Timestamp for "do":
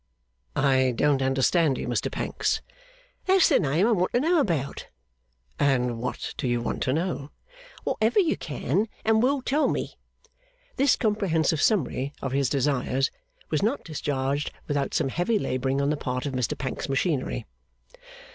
6.37-6.47